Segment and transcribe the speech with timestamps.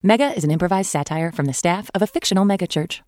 [0.00, 3.00] Mega is an improvised satire from the staff of a fictional megachurch.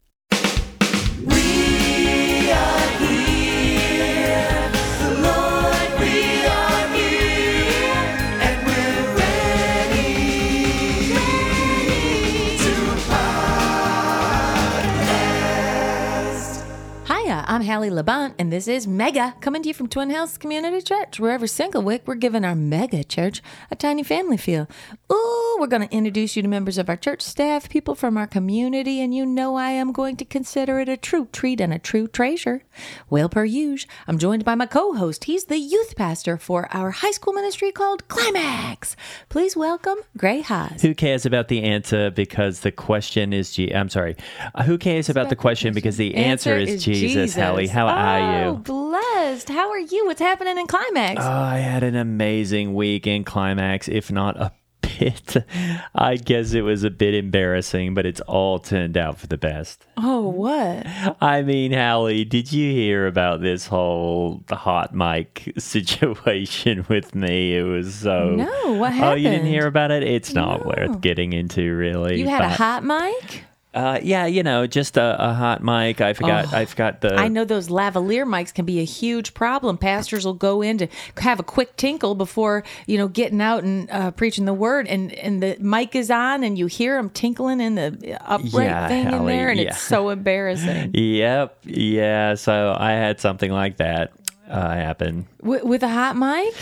[17.06, 20.80] Hiya, I'm Hallie Labont, and this is Mega, coming to you from Twin Hills Community
[20.80, 24.68] Church, where every single week we're giving our mega church a tiny family feel.
[25.12, 28.26] Ooh, we're going to introduce you to members of our church staff, people from our
[28.26, 31.78] community, and you know I am going to consider it a true treat and a
[31.78, 32.62] true treasure.
[33.10, 35.24] Well, per usual, I'm joined by my co host.
[35.24, 38.96] He's the youth pastor for our high school ministry called Climax.
[39.28, 40.80] Please welcome Gray Haas.
[40.80, 44.16] Who cares about the answer because the question is I'm sorry.
[44.54, 47.36] Uh, Who cares about the question because the answer, is, Jesus?
[47.36, 48.58] Hallie, how are Oh, you?
[48.60, 49.50] blessed.
[49.50, 50.06] How are you?
[50.06, 51.20] What's happening in Climax?
[51.22, 54.52] Oh, I had an amazing week in climax, if not a
[54.82, 55.36] bit.
[55.94, 59.84] I guess it was a bit embarrassing, but it's all turned out for the best.
[59.96, 60.86] oh, what?
[61.20, 67.56] I mean, Hallie, did you hear about this whole hot mic situation with me?
[67.56, 68.30] It was so.
[68.30, 69.12] No, what happened?
[69.12, 70.02] Oh, you didn't hear about it?
[70.02, 70.72] It's not No.
[70.76, 72.20] worth getting into, really.
[72.20, 73.44] You had a hot mic?
[73.72, 76.00] Uh, yeah, you know, just a, a hot mic.
[76.00, 76.52] I forgot.
[76.52, 77.14] I forgot the.
[77.14, 79.78] Oh, I know those lavalier mics can be a huge problem.
[79.78, 80.88] Pastors will go in to
[81.18, 85.12] have a quick tinkle before you know getting out and uh, preaching the word, and
[85.12, 89.12] and the mic is on, and you hear them tinkling in the upright Yeah, thing
[89.12, 89.68] in there, and yeah.
[89.68, 90.90] it's so embarrassing.
[91.00, 91.58] Yep.
[91.66, 92.34] Yeah.
[92.34, 94.10] So I had something like that
[94.48, 95.28] uh, happen.
[95.42, 96.54] with, with a hot mic,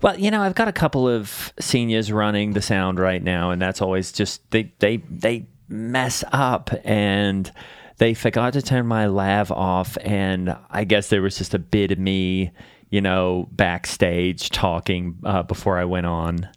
[0.00, 3.60] Well, you know, I've got a couple of seniors running the sound right now, and
[3.60, 7.50] that's always just they they they mess up and
[7.98, 11.92] they forgot to turn my lav off, and I guess there was just a bit
[11.92, 12.52] of me.
[12.88, 16.48] You know, backstage talking uh, before I went on,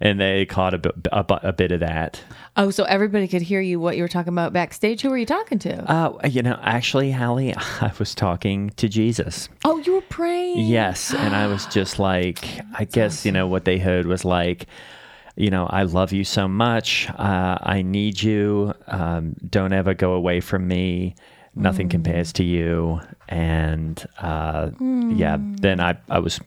[0.00, 2.20] and they caught a bit, a, a bit of that.
[2.56, 5.00] oh, so everybody could hear you what you were talking about backstage.
[5.00, 5.90] Who were you talking to?
[5.90, 9.48] Uh, you know, actually, Hallie, I was talking to Jesus.
[9.64, 10.66] oh, you were praying.
[10.66, 12.44] Yes, and I was just like,
[12.76, 14.66] I guess you know what they heard was like,
[15.36, 17.08] you know, I love you so much.
[17.10, 18.72] Uh, I need you.
[18.86, 21.14] Um, don't ever go away from me.
[21.54, 23.00] Nothing compares to you.
[23.28, 26.40] And uh, yeah, then I I was,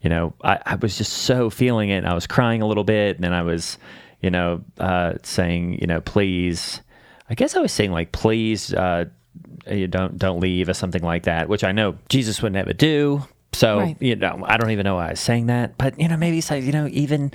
[0.00, 1.98] you know, I, I was just so feeling it.
[1.98, 3.78] And I was crying a little bit, and then I was,
[4.20, 6.80] you know, uh, saying, you know, please.
[7.28, 8.72] I guess I was saying like, please.
[8.74, 9.06] Uh,
[9.68, 13.22] you don't don't leave or something like that, which I know Jesus would never do.
[13.52, 13.96] So Right.
[14.00, 16.38] you know, I don't even know why I was saying that, but you know, maybe
[16.38, 17.32] it's like you know, even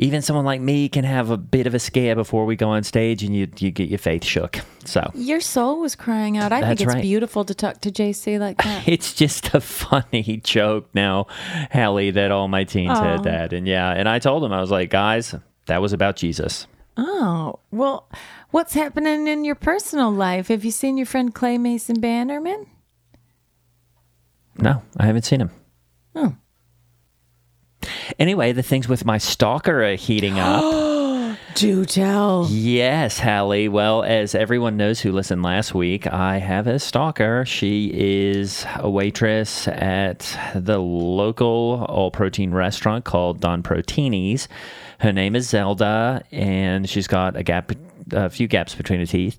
[0.00, 2.82] even someone like me can have a bit of a scare before we go on
[2.82, 4.60] stage, and you you get your faith shook.
[4.86, 6.52] So Your soul was crying out.
[6.52, 7.02] I think it's right.
[7.02, 8.88] beautiful to talk to JC like that.
[8.88, 11.26] it's just a funny joke now,
[11.70, 13.02] Hallie, that all my teens Aw.
[13.02, 15.34] had that, and yeah, and I told them I was like, guys,
[15.66, 16.66] that was about Jesus.
[16.96, 18.08] Oh, well,
[18.50, 20.48] what's happening in your personal life?
[20.48, 22.66] Have you seen your friend Clay Mason Bannerman?
[24.58, 25.50] No, I haven't seen him.
[26.14, 26.34] Oh.
[28.18, 31.36] Anyway, the things with my stalker are heating up.
[31.54, 32.46] Do tell.
[32.48, 33.68] Yes, Hallie.
[33.68, 37.44] Well, as everyone knows who listened last week, I have a stalker.
[37.44, 44.46] She is a waitress at the local all protein restaurant called Don Proteinies.
[45.00, 47.72] Her name is Zelda, and she's got a gap,
[48.12, 49.36] a few gaps between her teeth,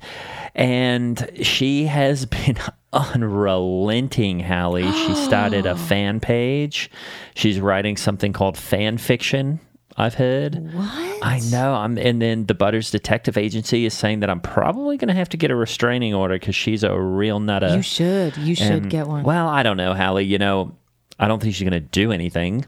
[0.55, 2.57] and she has been
[2.93, 4.39] unrelenting.
[4.39, 4.91] Hallie.
[4.91, 6.89] She started a fan page.
[7.35, 9.59] She's writing something called fan fiction.
[9.97, 10.55] I've heard.
[10.73, 10.85] What?
[11.21, 11.73] I know.
[11.73, 15.29] I'm, and then the Butters Detective Agency is saying that I'm probably going to have
[15.29, 17.75] to get a restraining order because she's a real nutter.
[17.75, 18.37] You should.
[18.37, 19.23] You should And- get one.
[19.23, 20.23] Well, I don't know, Hallie.
[20.25, 20.75] You know,
[21.19, 22.65] I don't think she's going to do anything.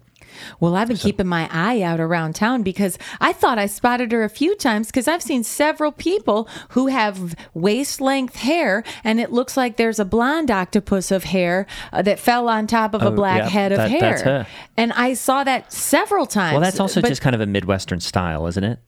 [0.59, 4.23] Well, I've been keeping my eye out around town because I thought I spotted her
[4.23, 9.31] a few times because I've seen several people who have waist length hair and it
[9.31, 13.07] looks like there's a blonde octopus of hair uh, that fell on top of a
[13.07, 14.47] Oh, black yeah, head of that- hair.
[14.77, 16.53] And I saw that several times.
[16.53, 18.79] Well, that's also but- just kind of a Midwestern style, isn't it?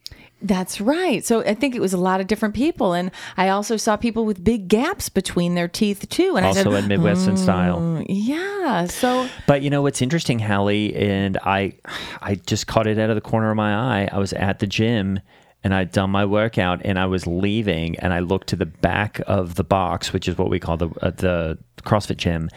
[0.42, 1.26] That's right.
[1.26, 2.94] So I think it was a lot of different people.
[2.94, 6.36] And I also saw people with big gaps between their teeth too.
[6.36, 7.80] And I Also said, in Midwestern style.
[7.80, 8.86] "Mm, yeah.
[8.86, 11.74] So But you know what's interesting, Hallie, and I,
[12.22, 13.74] I just caught it out of the corner of my
[14.04, 14.10] eye.
[14.12, 15.20] I was at the gym
[15.64, 19.22] and I'd done my workout and I was leaving and I looked to the back
[19.26, 22.50] of the box, which is what we call the uh, the CrossFit gym,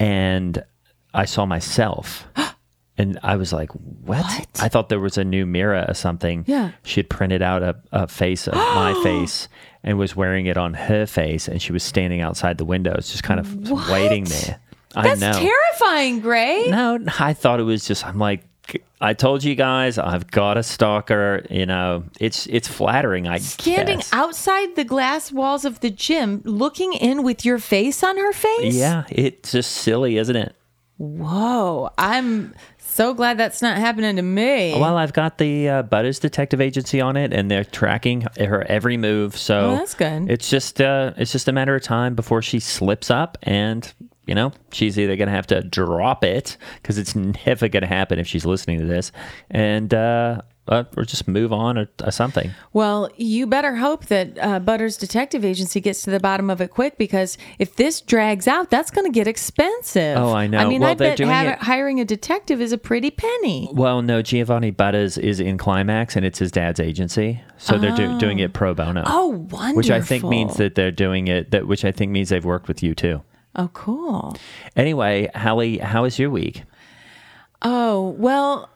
[0.00, 0.64] and
[1.14, 2.26] I saw myself.
[2.98, 4.24] And I was like, what?
[4.24, 4.48] What?
[4.60, 6.44] I thought there was a new mirror or something.
[6.48, 6.72] Yeah.
[6.82, 9.48] She had printed out a, a face of my face
[9.84, 11.46] and was wearing it on her face.
[11.48, 13.88] And she was standing outside the windows, just kind of What?
[13.90, 14.58] waiting there.
[14.94, 15.38] that's I know.
[15.38, 16.66] terrifying, Gray.
[16.68, 18.04] No, I thought it was just.
[18.04, 18.42] I'm like,
[19.00, 21.46] I told you guys, I've got a stalker.
[21.48, 23.28] You know, it's it's flattering.
[23.28, 24.12] I Standing guess.
[24.12, 28.74] outside the glass walls of the gym, looking in with your face on her face?
[28.74, 30.54] Yeah, it's just silly, isn't it?
[30.98, 31.90] Whoa.
[31.96, 32.54] I'm
[32.98, 34.72] so glad that's not happening to me.
[34.76, 38.96] Well, I've got the uh, Butters Detective Agency on it, and they're tracking her every
[38.96, 39.36] move.
[39.36, 40.28] So Oh, that's good.
[40.28, 43.92] It's just uh, it's just a matter of time before she slips up, and
[44.26, 47.86] you know she's either going to have to drop it because it's never going to
[47.86, 49.12] happen if she's listening to this,
[49.48, 52.50] and uh, uh, or just move on or, or something.
[52.72, 56.70] Well, you better hope that uh, Butters Detective Agency gets to the bottom of it
[56.70, 60.16] quick because if this drags out, that's going to get expensive.
[60.18, 60.58] Oh, I know.
[60.58, 63.68] I mean, Well, I bet it- hiring a detective is a pretty penny.
[63.72, 68.18] Well, no, Giovanni Butters is in Climax, and it's his dad's agency, so they're do-
[68.18, 69.02] doing it pro bono.
[69.06, 69.74] Oh, wonderful.
[69.76, 71.50] Which I think means that they're doing it.
[71.50, 73.22] That which I think means they've worked with you too.
[73.56, 74.36] Oh, cool.
[74.76, 76.62] Anyway, Hallie, how was your week?
[77.62, 78.70] Oh, well,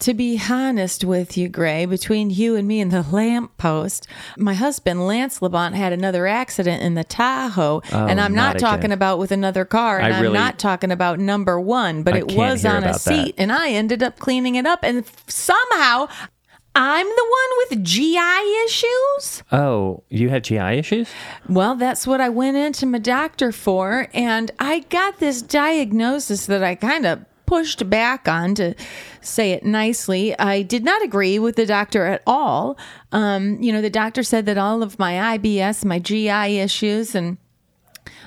[0.00, 4.06] to be honest with you, Gray, between you and me and the lamppost,
[4.36, 7.80] my husband, Lance Labont, had another accident in the Tahoe.
[7.90, 8.92] and oh, I'm Oh, not not, talking again.
[8.92, 9.98] about with another car.
[9.98, 12.78] And I I'm really- not talking about number one, but I it was on a
[12.78, 13.00] about that.
[13.00, 13.34] seat.
[13.38, 14.80] And I ended up cleaning it up.
[14.84, 16.06] And somehow
[16.76, 19.42] I'm the one with GI issues.
[19.50, 21.08] Oh, you have GI issues?
[21.48, 24.06] Well, that's what I went into my doctor for.
[24.14, 28.74] And I got this diagnosis that I kind of pushed back on to
[29.22, 30.38] say it nicely.
[30.38, 32.78] I did not agree with the doctor at all.
[33.10, 37.38] Um, you know, the doctor said that all of my IBS, my GI issues, and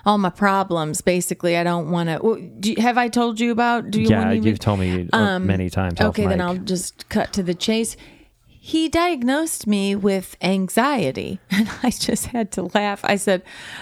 [0.04, 4.10] all my problems basically i don't want to have i told you about do you
[4.10, 6.00] yeah, you've told me uh, many times.
[6.02, 6.42] Okay, then.
[6.42, 7.96] I'll just cut to the chase.
[8.63, 13.00] He diagnosed me with anxiety, and I just had to laugh.
[13.04, 13.42] I said,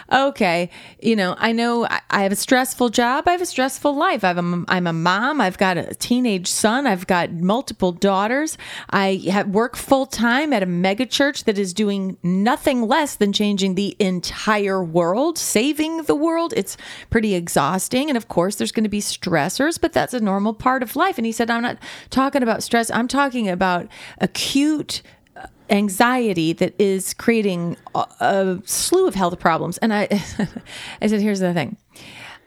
[0.10, 0.70] "Okay,
[1.02, 3.28] you know, I know I- have a stressful job.
[3.28, 4.24] I have a stressful life.
[4.24, 5.42] I've a, I'm a mom.
[5.42, 6.88] I've got a teenage son.
[6.88, 8.58] I've got multiple daughters.
[8.90, 13.76] I work full time at a mega church that is doing nothing less than changing
[13.76, 16.54] the entire world, saving the world.
[16.56, 16.78] It's
[17.10, 20.84] pretty exhausting, and of course, there's going to be stressors, but that's a normal part
[20.84, 21.80] of life." And he said, "I'm not
[22.10, 22.90] talking about stress.
[22.92, 23.90] I'm talking about
[24.20, 29.77] acute." Uh, anxiety that is creating a, a slew of health problems.
[29.80, 30.07] And I,
[31.01, 31.77] I said, here's the thing.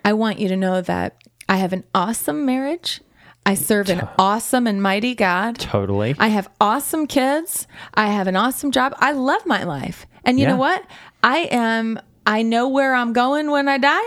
[0.04, 1.16] I want you to know that
[1.48, 3.00] I have an awesome marriage.
[3.46, 5.58] I serve an awesome and mighty God.
[5.58, 6.14] totally.
[6.18, 7.66] I have awesome kids.
[7.94, 8.94] I have an awesome job.
[8.98, 10.06] I love my life.
[10.24, 10.52] And you Yeah.
[10.52, 10.84] know what?
[11.24, 14.00] I am I know where I'm going when I die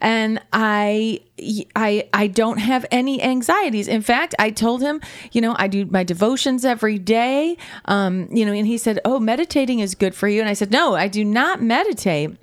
[0.00, 1.20] and I
[1.76, 3.86] I I don't have any anxieties.
[3.86, 5.00] In fact, I told him,
[5.32, 7.56] you know, I do my devotions every day.
[7.84, 10.72] Um, you know, and he said, "Oh, meditating is good for you." And I said,
[10.72, 12.36] "No, I do not meditate."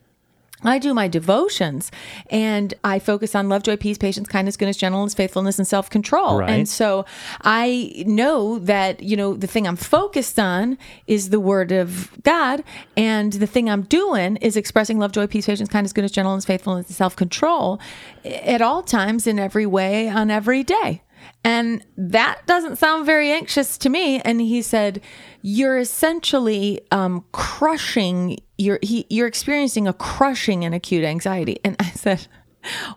[0.63, 1.91] I do my devotions
[2.31, 6.39] and I focus on love, joy, peace, patience, kindness, goodness, gentleness, faithfulness, and self control.
[6.39, 6.49] Right.
[6.49, 7.05] And so
[7.41, 12.63] I know that, you know, the thing I'm focused on is the word of God.
[12.95, 16.87] And the thing I'm doing is expressing love, joy, peace, patience, kindness, goodness, gentleness, faithfulness,
[16.87, 17.79] and self control
[18.25, 21.03] at all times, in every way, on every day.
[21.43, 24.19] And that doesn't sound very anxious to me.
[24.21, 25.01] And he said,
[25.41, 28.39] "You're essentially um, crushing.
[28.57, 32.27] You're he, you're experiencing a crushing and acute anxiety." And I said,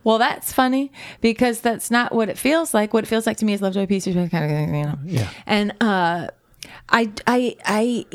[0.02, 2.92] "Well, that's funny because that's not what it feels like.
[2.92, 4.98] What it feels like to me is love, joy, peace, kind of thing, you know."
[5.04, 5.30] Yeah.
[5.46, 6.28] And uh,
[6.88, 8.06] I, I, I,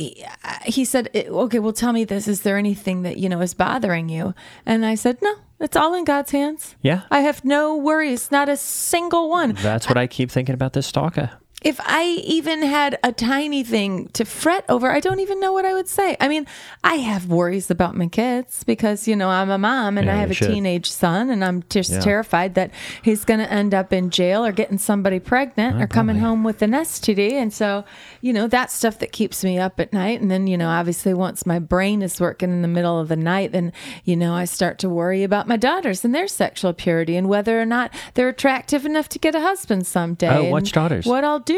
[0.65, 2.27] he said, "Okay, well, tell me this.
[2.27, 4.34] Is there anything that you know is bothering you?"
[4.65, 6.75] And I said, "No." It's all in God's hands.
[6.81, 7.03] Yeah.
[7.09, 9.53] I have no worries, not a single one.
[9.53, 11.31] That's what I keep thinking about this stalker.
[11.65, 15.65] If I even had a tiny thing to fret over, I don't even know what
[15.65, 16.15] I would say.
[16.19, 16.45] I mean,
[16.84, 20.17] I have worries about my kids because, you know, I'm a mom and Yeah, I
[20.19, 20.48] have a should.
[20.51, 22.00] teenage son and I'm just Yeah.
[22.01, 22.69] terrified that
[23.01, 26.62] he's going to end up in jail or getting somebody pregnant or coming home with
[26.62, 27.34] an STD.
[27.34, 27.84] And so,
[28.22, 30.22] you know, that's stuff that keeps me up at night.
[30.22, 33.15] And then, you know, obviously once my brain is working in the middle of the
[33.15, 37.15] night, then, you know, I start to worry about my daughters and their sexual purity
[37.17, 40.50] and whether or not they're attractive enough to get a husband someday.
[40.50, 41.07] Oh, which daughters?
[41.07, 41.54] What I'll do.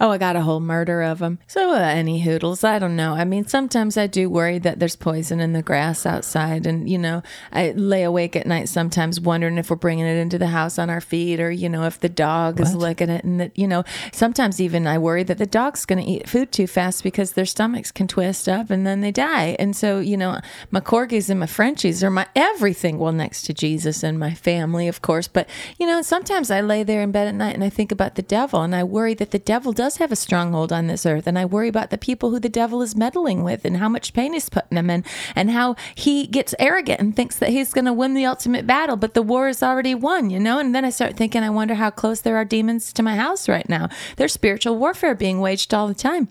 [0.00, 1.38] Oh, I got a whole murder of them.
[1.46, 3.14] So, uh, any hoodles, I don't know.
[3.14, 6.66] I mean, sometimes I do worry that there's poison in the grass outside.
[6.66, 10.38] And, you know, I lay awake at night sometimes wondering if we're bringing it into
[10.38, 13.24] the house on our feet or, you know, if the dog is licking it.
[13.24, 16.52] And that, you know, sometimes even I worry that the dog's going to eat food
[16.52, 19.56] too fast because their stomachs can twist up and then they die.
[19.58, 20.40] And so, you know,
[20.70, 22.98] my corgis and my Frenchies are my everything.
[22.98, 25.28] Well, next to Jesus and my family, of course.
[25.28, 28.14] But, you know, sometimes I lay there in bed at night and I think about
[28.14, 31.26] the devil and I worry that the devil does have a stronghold on this earth.
[31.26, 34.12] And I worry about the people who the devil is meddling with and how much
[34.12, 35.04] pain he's putting them in
[35.34, 38.96] and how he gets arrogant and thinks that he's going to win the ultimate battle,
[38.96, 40.58] but the war is already won, you know?
[40.58, 43.48] And then I start thinking, I wonder how close there are demons to my house
[43.48, 43.88] right now.
[44.16, 46.28] There's spiritual warfare being waged all the time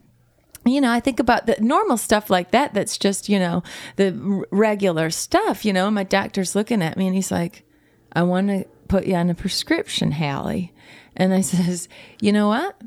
[0.68, 2.74] you know, I think about the normal stuff like that.
[2.74, 3.63] That's just, you know,
[3.96, 5.66] the regular stuff.
[5.66, 7.63] You know, my doctor's looking at me and he's like,
[8.13, 10.74] I want to put you on a prescription, Hallie.
[11.17, 11.89] And I says,
[12.21, 12.79] you know what?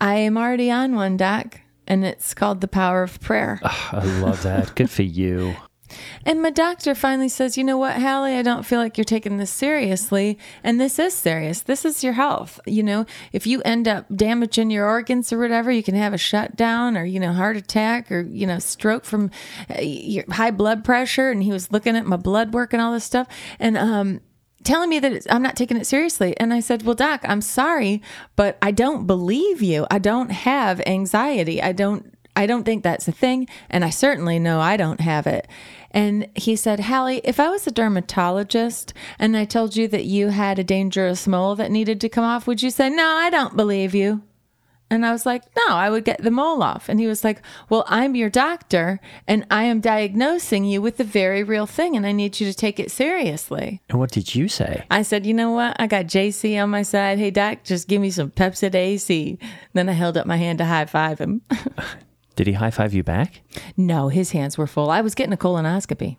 [0.00, 3.60] I am already on one, doc, and it's called the power of prayer.
[3.62, 4.74] I love that.
[4.74, 5.54] Good for you.
[6.24, 9.36] And my doctor finally says, You know what, Hallie, I don't feel like you're taking
[9.36, 10.38] this seriously.
[10.64, 11.62] And this is serious.
[11.62, 12.60] This is your health.
[12.66, 16.18] You know, if you end up damaging your organs or whatever, you can have a
[16.18, 19.30] shutdown or, you know, heart attack or, you know, stroke from
[19.68, 21.30] uh, your high blood pressure.
[21.30, 23.26] And he was looking at my blood work and all this stuff.
[23.58, 24.20] And, um,
[24.64, 26.36] telling me that I'm not taking it seriously.
[26.38, 28.02] And I said, Well, doc, I'm sorry,
[28.36, 29.86] but I don't believe you.
[29.90, 31.62] I don't have anxiety.
[31.62, 32.08] I don't.
[32.34, 35.46] I don't think that's a thing, and I certainly know I don't have it.
[35.90, 40.28] And he said, Hallie, if I was a dermatologist and I told you that you
[40.28, 43.54] had a dangerous mole that needed to come off, would you say, No, I don't
[43.54, 44.22] believe you?
[44.92, 46.90] And I was like, No, I would get the mole off.
[46.90, 51.04] And he was like, Well, I'm your doctor and I am diagnosing you with the
[51.04, 53.80] very real thing and I need you to take it seriously.
[53.88, 54.84] And what did you say?
[54.90, 55.74] I said, You know what?
[55.80, 57.18] I got JC on my side.
[57.18, 59.38] Hey, doc, just give me some Pepcid AC.
[59.72, 61.40] Then I held up my hand to high five him.
[62.36, 63.40] Did he high five you back?
[63.76, 64.90] no, his hands were full.
[64.90, 66.18] I was getting a colonoscopy.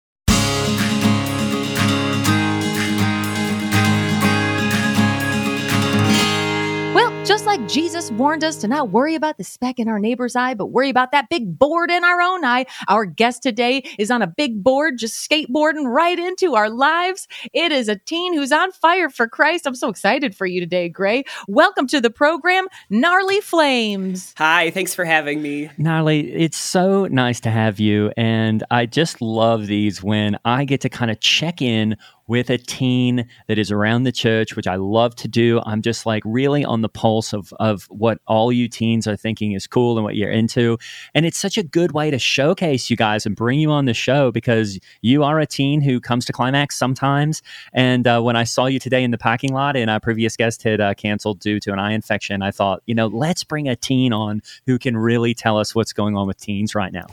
[7.31, 10.53] just like Jesus warned us to not worry about the speck in our neighbor's eye,
[10.53, 14.21] but worry about that big board in our own eye, our guest today is on
[14.21, 17.29] a big board, just skateboarding right into our lives.
[17.53, 19.65] It is a teen who's on fire for Christ.
[19.65, 21.23] I'm so excited for you today, Gray.
[21.47, 24.33] Welcome to the program, Gnarly Flames.
[24.37, 25.69] Hi, thanks for having me.
[25.77, 28.11] Gnarly, it's so nice to have you.
[28.17, 31.95] And I just love these when I get to kind of check in
[32.31, 35.59] with a teen that is around the church, which I love to do.
[35.65, 39.51] I'm just like really on the pulse of, of what all you teens are thinking
[39.51, 40.77] is cool and what you're into.
[41.13, 43.93] And it's such a good way to showcase you guys and bring you on the
[43.93, 47.41] show because you are a teen who comes to Climax sometimes.
[47.73, 50.63] And uh, when I saw you today in the parking lot and our previous guest
[50.63, 53.75] had uh, canceled due to an eye infection, I thought, you know, let's bring a
[53.75, 57.07] teen on who can really tell us what's going on with teens right now.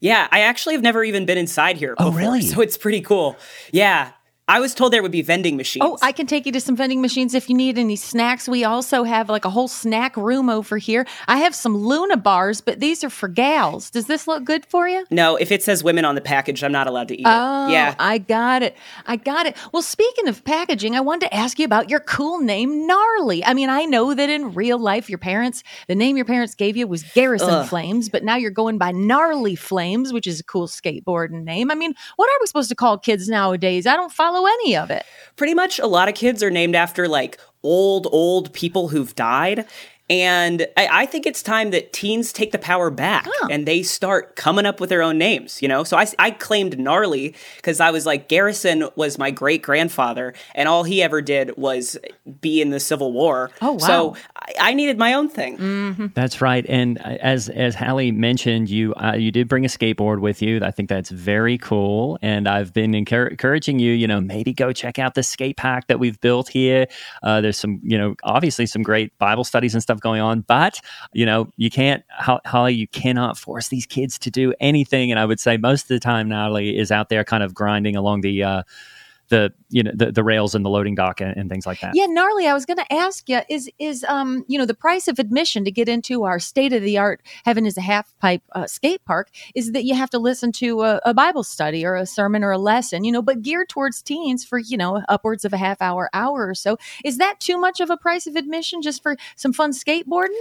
[0.00, 2.42] Yeah, I actually have never even been inside here Oh, really?
[2.42, 3.36] so it's pretty cool.
[3.70, 4.10] Yeah,
[4.46, 5.86] I was told there would be vending oh, machines.
[5.86, 8.46] Oh, I can take you to some vending machines if you need any snacks.
[8.46, 11.06] We also have like a whole snack room over here.
[11.26, 13.88] I have some Luna bars, but these are for gals.
[13.88, 15.06] Does this look good for you?
[15.10, 17.26] no, if it says women on the package, I'm not allowed to eat it.
[17.26, 17.72] Oh, it.
[17.72, 17.94] Yeah.
[17.98, 18.76] I got it.
[19.06, 19.56] I got it.
[19.72, 23.42] Well, speaking of packaging, I wanted to ask you about your cool name, Gnarly.
[23.46, 26.76] I mean, I know that in real life, your parents, the name your parents gave
[26.76, 27.66] you was Garrison Ugh.
[27.66, 31.70] Flames, but now you're going by Gnarly Flames, which is a cool skateboarding name.
[31.70, 33.86] I mean, what are we supposed to call kids nowadays?
[33.86, 35.04] I don't follow any of it.
[35.36, 39.66] Pretty much a lot of kids are named after like old, old people who've died.
[40.10, 43.48] And I, I, think it's time that teens take the power back oh.
[43.50, 45.82] and they start coming up with their own names, you know?
[45.82, 50.68] So I, I claimed gnarly because I was like, Garrison was my great grandfather, and
[50.68, 51.96] all he ever did was
[52.42, 53.50] be in the Civil War.
[53.62, 53.78] Oh, wow.
[53.78, 55.56] So I, I needed my own thing.
[55.56, 56.06] Mm-hmm.
[56.14, 56.66] That's right.
[56.68, 60.60] And uh, as as Hallie mentioned, you uh, you did bring a skateboard with you.
[60.62, 62.18] I think that's very cool.
[62.20, 65.98] And I've been encouraging you, you know, maybe go check out the skate pack that
[65.98, 66.86] we've built here.
[67.22, 70.40] Uh, there's some, you know, obviously some great Bible studies and stuff stuff going on.
[70.42, 70.80] But
[71.12, 75.10] you know, you can't, Holly, you cannot force these kids to do anything.
[75.10, 77.96] And I would say most of the time, Natalie is out there kind of grinding
[77.96, 78.42] along the.
[78.42, 78.62] Uh,
[79.28, 81.92] the you know the, the rails and the loading dock and, and things like that.
[81.94, 82.46] Yeah, gnarly.
[82.46, 85.64] I was going to ask you is is um you know the price of admission
[85.64, 89.04] to get into our state of the art heaven is a half pipe uh, skate
[89.04, 92.42] park is that you have to listen to a, a, Bible study or a sermon
[92.42, 95.56] or a lesson, you know, but geared towards teens for you know upwards of a
[95.58, 96.76] half hour hour or so.
[97.04, 100.34] Is that too much of a price of admission just for some fun skateboarding?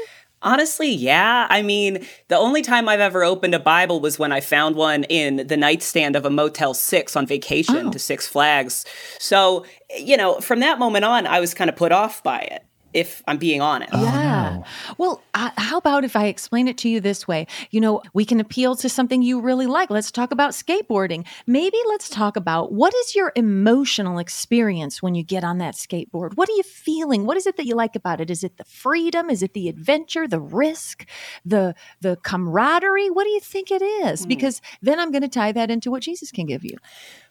[0.44, 1.48] Honestly, yeah.
[1.50, 5.06] I mean, the only time I've ever opened a Bible was when I found one
[5.06, 7.92] in the nightstand of a Motel 6 on vacation oh.
[7.92, 8.86] to Six Flags.
[9.20, 9.66] So,
[9.98, 13.24] you know, from that moment on, I was kind of put off by it if
[13.28, 13.92] I'm being honest.
[13.94, 14.58] Oh, yeah.
[14.58, 14.66] No.
[14.98, 17.48] Well, uh, how about if I explain it to you this way?
[17.72, 19.90] You know, we can appeal to something you really like.
[19.90, 21.26] Let's talk about skateboarding.
[21.48, 26.36] Maybe let's talk about what is your emotional experience when you get on that skateboard?
[26.36, 27.26] What are you feeling?
[27.26, 28.30] What is it that you like about it?
[28.30, 29.30] Is it the freedom?
[29.30, 31.08] Is it the adventure, the risk,
[31.46, 33.10] the the camaraderie?
[33.10, 34.26] What do you think it is?
[34.26, 34.30] Mm.
[34.30, 36.78] Because then I'm going to tie that into what Jesus can give you.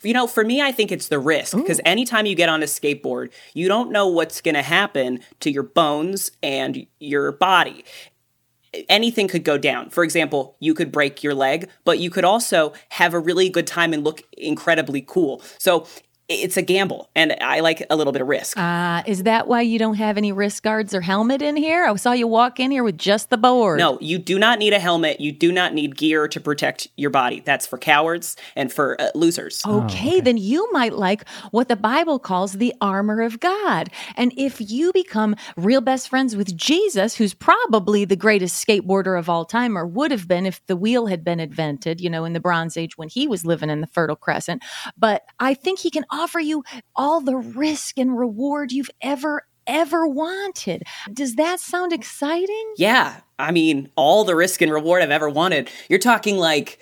[0.02, 2.66] You know, for me, I think it's the risk because anytime you get on a
[2.66, 7.84] skateboard, you don't know what's going to happen to your bones and your body.
[8.88, 9.90] Anything could go down.
[9.90, 13.66] For example, you could break your leg, but you could also have a really good
[13.66, 15.42] time and look incredibly cool.
[15.58, 15.86] So
[16.28, 18.58] it's a gamble and I like a little bit of risk.
[18.58, 21.84] Uh, is that why you don't have any wrist guards or helmet in here?
[21.84, 23.78] I saw you walk in here with just the board.
[23.78, 25.20] No, you do not need a helmet.
[25.20, 27.40] You do not need gear to protect your body.
[27.40, 29.62] That's for cowards and for uh, losers.
[29.64, 33.90] Okay, oh, okay, then you might like what the Bible calls the armor of God.
[34.16, 39.28] And if you become real best friends with Jesus, who's probably the greatest skateboarder of
[39.28, 42.32] all time or would have been if the wheel had been invented, you know, in
[42.32, 44.62] the Bronze Age when he was living in the Fertile Crescent,
[44.96, 46.62] but I think he can offer you
[46.94, 50.82] all the risk and reward you've ever ever wanted.
[51.12, 52.74] Does that sound exciting?
[52.76, 53.20] Yeah.
[53.38, 55.70] I mean, all the risk and reward I've ever wanted.
[55.88, 56.78] You're talking like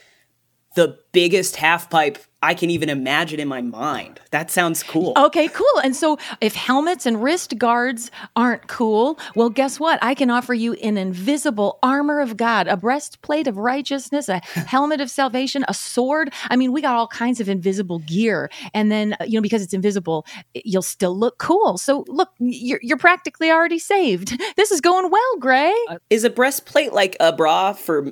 [0.77, 4.21] the biggest half pipe I can even imagine in my mind.
[4.31, 5.13] That sounds cool.
[5.17, 5.81] Okay, cool.
[5.85, 9.99] And so if helmets and wrist guards aren't cool, well, guess what?
[10.01, 15.03] I can offer you an invisible armor of God, a breastplate of righteousness, a helmet
[15.03, 16.33] of salvation, a sword.
[16.49, 18.51] I mean, we got all kinds of invisible gear.
[18.73, 20.25] And then, you know, because it's invisible,
[20.55, 21.77] you'll still look cool.
[21.77, 24.41] So look, you're, you're practically already saved.
[24.57, 25.75] This is going well, Gray.
[25.89, 28.11] Uh, is a breastplate like a bra for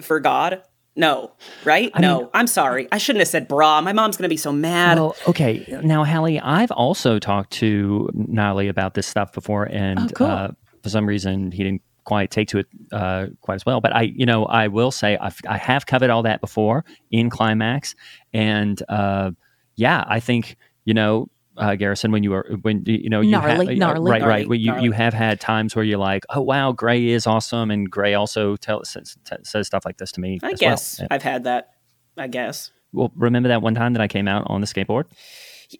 [0.00, 0.62] for God?
[0.96, 1.32] No,
[1.64, 1.90] right?
[1.92, 2.88] I no, mean, I'm sorry.
[2.90, 3.82] I shouldn't have said bra.
[3.82, 4.98] My mom's going to be so mad.
[4.98, 5.78] Well, okay.
[5.82, 10.26] Now, Hallie, I've also talked to Nolly about this stuff before, and oh, cool.
[10.26, 10.48] uh,
[10.82, 13.82] for some reason, he didn't quite take to it uh, quite as well.
[13.82, 17.28] But I, you know, I will say I've, I have covered all that before in
[17.28, 17.94] Climax,
[18.32, 19.32] and uh,
[19.74, 20.56] yeah, I think
[20.86, 24.20] you know uh, Garrison, when you were when you know you gnarly, ha- gnarly, right,
[24.20, 24.48] gnarly, right.
[24.48, 24.84] Well, you gnarly.
[24.84, 28.56] you have had times where you're like, oh wow, Gray is awesome, and Gray also
[28.56, 30.38] tells says, says stuff like this to me.
[30.42, 31.08] I guess well.
[31.10, 31.70] I've had that.
[32.16, 32.70] I guess.
[32.92, 35.04] Well, remember that one time that I came out on the skateboard?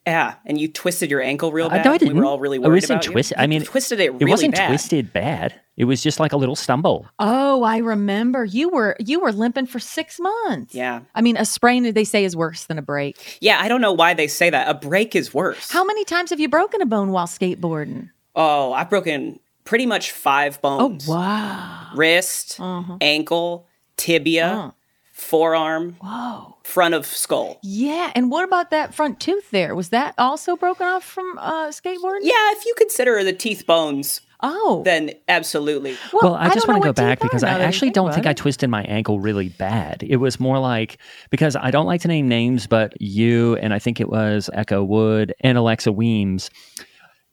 [0.07, 1.81] Yeah, and you twisted your ankle real bad.
[1.81, 2.15] Uh, no, I didn't.
[2.15, 3.39] We were all really worried it wasn't about twisted.
[3.39, 4.13] I mean, twisted it.
[4.13, 4.69] Really it wasn't bad.
[4.69, 5.61] twisted bad.
[5.77, 7.07] It was just like a little stumble.
[7.19, 8.45] Oh, I remember.
[8.45, 10.75] You were you were limping for six months.
[10.75, 11.01] Yeah.
[11.15, 13.39] I mean, a sprain they say is worse than a break.
[13.41, 14.69] Yeah, I don't know why they say that.
[14.69, 15.71] A break is worse.
[15.71, 18.11] How many times have you broken a bone while skateboarding?
[18.35, 21.07] Oh, I've broken pretty much five bones.
[21.09, 21.91] Oh wow.
[21.95, 22.97] Wrist, uh-huh.
[23.01, 24.47] ankle, tibia.
[24.47, 24.71] Uh
[25.17, 27.59] forearm, whoa, front of skull.
[27.63, 29.75] Yeah, and what about that front tooth there?
[29.75, 32.21] Was that also broken off from uh, skateboarding?
[32.21, 34.21] Yeah, if you consider the teeth bones.
[34.41, 35.97] Oh, then absolutely.
[36.13, 38.31] Well, well I, I just want to go back because I actually don't think it.
[38.31, 40.03] I twisted my ankle really bad.
[40.03, 40.99] It was more like
[41.31, 44.85] because I don't like to name names, but you and I think it was Echo
[44.85, 46.51] Wood and Alexa Weems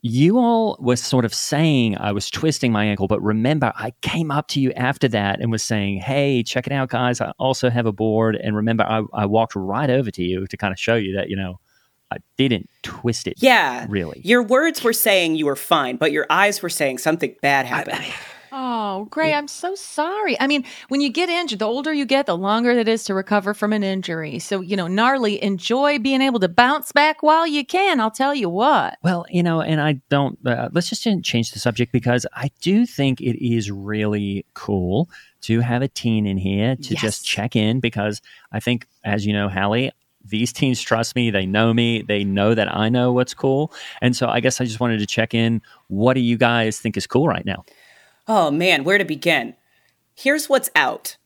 [0.06, 4.32] you all was sort of saying I was twisting my ankle, but remember, I came
[4.32, 7.22] up to you after that and was saying, Hey, check it out, guys.
[7.22, 8.36] I also have a board.
[8.36, 11.30] And remember, I, I walked right over to you to kind of show you that,
[11.30, 11.62] you know,
[12.14, 13.36] I didn't twist it.
[13.38, 13.86] Yeah.
[13.90, 14.22] Really.
[14.24, 17.96] Your words were saying you were fine, but your eyes were saying something bad happened.
[17.98, 18.14] I, I,
[18.56, 20.40] Oh, Gray, I'm so sorry.
[20.40, 23.16] I mean, when you get injured, the older you get, the longer it is to
[23.16, 24.38] recover from an injury.
[24.38, 28.00] So, you know, gnarly, enjoy being able to bounce back while you can.
[28.00, 29.00] I'll tell you what.
[29.02, 32.86] Well, you know, and I don't, uh, let's just change the subject because I do
[32.86, 35.10] think it is really cool
[35.42, 37.02] to have a teen in here to Yes.
[37.02, 38.22] just check in because
[38.52, 39.92] I think, as you know, Hallie,
[40.26, 41.30] these teens trust me.
[41.32, 42.02] They know me.
[42.02, 43.74] They know that I know what's cool.
[44.02, 45.62] And so I guess I just wanted to check in.
[45.88, 47.66] What do you guys think is cool right now?
[48.28, 49.56] Oh man, where to begin?
[50.16, 51.18] Here's what's out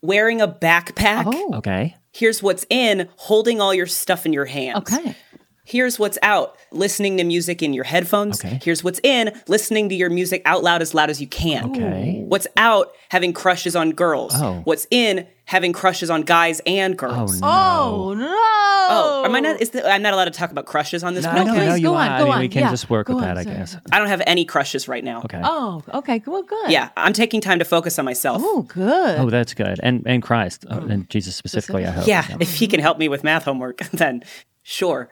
[0.00, 1.24] wearing a backpack.
[1.26, 1.96] Oh, Okay.
[2.14, 4.78] Here's what's in holding all your stuff in your hands.
[4.78, 5.16] okay.
[5.64, 8.44] Here's what's out listening to music in your headphones.
[8.44, 8.58] Okay.
[8.62, 11.70] Here's what's in listening to your music out loud as loud as you can.
[11.70, 12.24] Okay.
[12.26, 14.32] What's out having crushes on girls.
[14.34, 14.60] Oh.
[14.64, 17.40] What's in having crushes on guys and Oh, girls.
[17.40, 17.46] no.
[17.48, 18.36] Oh, no.
[18.94, 19.60] Oh, am I not?
[19.60, 21.24] Is the, I'm not allowed to talk about crushes on this.
[21.24, 21.46] No, podcast?
[21.46, 22.00] no, please, no, you go are.
[22.02, 22.40] on, I mean, on.
[22.40, 23.76] we can Yeah, just work go with on, that, I guess.
[23.92, 25.20] I don't have any crushes right now.
[25.24, 25.40] Okay.
[25.42, 26.22] Oh, okay.
[26.26, 26.70] Well, good.
[26.70, 28.42] Yeah, I'm taking time to focus on myself.
[28.44, 29.18] Oh, good.
[29.20, 29.78] Oh, that's good.
[29.82, 32.06] And and Christ uh, and Jesus specifically, I hope.
[32.06, 34.24] Yeah, if he can help me with math homework, then
[34.62, 35.10] sure.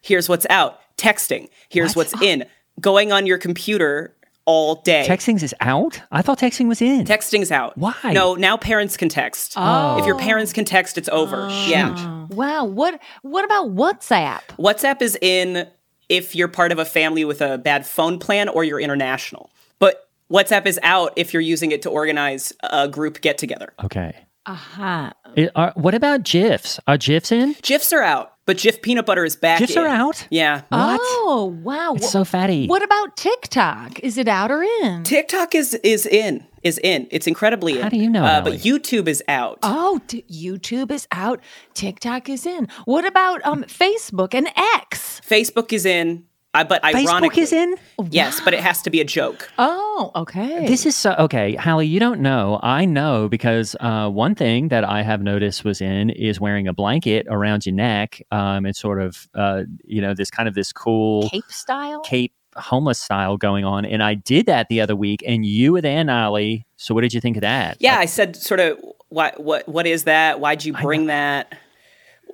[0.00, 1.48] Here's what's out texting.
[1.68, 2.44] Here's what's in
[2.80, 4.14] going on your computer
[4.48, 5.04] all day.
[5.06, 6.00] Texting is out?
[6.10, 7.04] I thought texting was in.
[7.04, 7.76] Texting's out.
[7.76, 7.94] Why?
[8.12, 9.52] No, now parents can text.
[9.56, 9.98] Oh.
[9.98, 11.48] If your parents can text, it's over.
[11.50, 11.66] Oh.
[11.68, 12.26] Yeah.
[12.30, 12.64] Wow.
[12.64, 14.40] What What about WhatsApp?
[14.58, 15.68] WhatsApp is in
[16.08, 19.50] if you're part of a family with a bad phone plan or you're international.
[19.78, 23.74] But WhatsApp is out if you're using it to organize a group get together.
[23.84, 24.16] okay.
[24.46, 24.82] Uh-huh.
[24.82, 25.12] Aha.
[25.36, 26.80] It- are- what about GIFs?
[26.86, 27.54] Are GIFs in?
[27.60, 29.58] GIFs are out, but GIF peanut butter is back.
[29.58, 29.82] GIFs in.
[29.82, 30.26] are out?
[30.30, 30.62] Yeah.
[30.70, 30.98] What?
[31.02, 31.92] Oh, wow.
[31.96, 32.66] It's so fatty.
[32.66, 34.00] What about TikTok?
[34.00, 35.02] Is it out or in?
[35.04, 36.46] TikTok is is in.
[36.62, 37.06] Is in.
[37.10, 37.82] It's incredibly in.
[37.82, 39.58] How do you know, Uh, but YouTube is out.
[39.62, 41.40] Oh, t- YouTube is out.
[41.74, 42.68] TikTok is in.
[42.86, 45.20] What about um Facebook and X?
[45.20, 46.24] Facebook is in.
[46.54, 47.74] Uh, but Facebook ironically, is in?
[48.10, 49.50] Yes, but it has to be a joke.
[49.58, 50.66] Oh, okay.
[50.66, 51.86] This is so okay, Hallie.
[51.86, 52.58] You don't know.
[52.62, 56.72] I know because uh, one thing that I have noticed was in is wearing a
[56.72, 58.22] blanket around your neck.
[58.30, 62.00] Um, it's sort of uh, you know this kind of this cool cape style.
[62.00, 65.82] cape homeless style going on, and I did that the other week, and you were
[65.82, 66.66] there, Nolly.
[66.76, 67.76] So what did you think of that?
[67.80, 68.78] Yeah, I said sort of
[69.10, 70.40] what what what is that?
[70.40, 71.54] Why'd you bring that?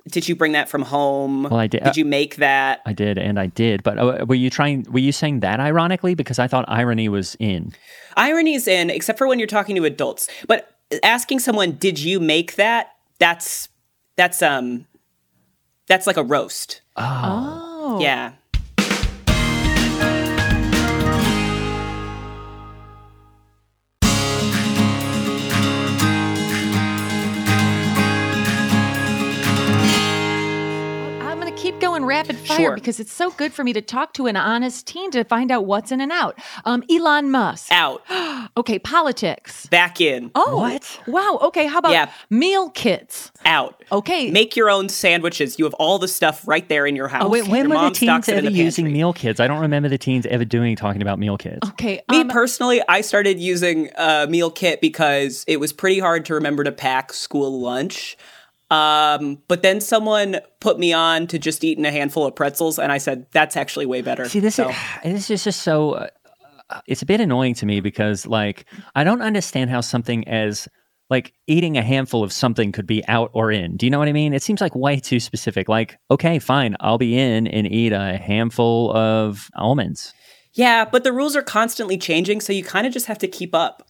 [0.07, 1.43] Did you bring that from home?
[1.43, 2.81] Well, I did- Did you make that?
[2.85, 3.81] I did, and I did.
[3.83, 4.83] But uh, were you trying?
[4.91, 6.13] Were you saying that ironically?
[6.13, 7.73] Because I thought irony was in.
[8.15, 10.27] Irony's in, except for when you're talking to adults.
[10.47, 13.69] But asking someone, "Did you make that?" That's
[14.15, 14.85] that's um
[15.87, 16.81] that's like a roast.
[16.97, 17.99] oh.
[18.01, 18.33] Yeah.
[31.75, 32.75] Keep going rapid fire Sure.
[32.75, 35.65] because it's so good for me to talk to an honest teen to find out
[35.65, 36.39] what's in and out.
[36.63, 37.71] Um, Elon Musk.
[37.71, 38.01] Out.
[38.57, 39.65] Okay, politics.
[39.65, 40.31] Back in.
[40.33, 40.99] Oh, What?
[41.07, 41.39] Wow.
[41.41, 42.09] Okay, how about Yeah.
[42.29, 43.31] meal kits?
[43.43, 43.83] Out.
[43.91, 44.29] Okay.
[44.31, 45.57] Make your own sandwiches.
[45.59, 47.23] You have all the stuff right there in your house.
[47.25, 49.39] Oh, wait, when Your were the teens stocks it in ever the using meal kits?
[49.41, 51.67] I don't remember the teens ever doing talking about meal kits.
[51.71, 52.01] Okay.
[52.09, 56.35] Me um, personally, I started using a meal kit because it was pretty hard to
[56.35, 58.15] remember to pack school lunch.
[58.71, 62.91] Um, but then someone put me on to just eating a handful of pretzels, and
[62.91, 64.27] I said that's actually way better.
[64.27, 65.91] See, this So- is this is just so.
[65.93, 66.07] Uh,
[66.87, 70.67] it's a bit annoying to me because, like, I don't understand how something as
[71.11, 73.77] like eating a handful of something could be out or in.
[73.77, 74.33] Do you know what I mean?
[74.33, 75.69] It seems like way too specific.
[75.69, 80.11] Like, okay, fine, I'll be in and eat a handful of almonds.
[80.53, 83.53] yeah, but the rules are constantly changing, so you kind of just have to keep
[83.53, 83.87] up.